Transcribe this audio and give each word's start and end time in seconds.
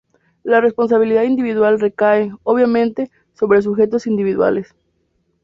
La 0.41 0.61
responsabilidad 0.61 1.21
individual 1.25 1.79
recae, 1.79 2.33
obviamente, 2.41 3.11
sobre 3.33 3.61
sujetos 3.61 4.07
individuales. 4.07 4.73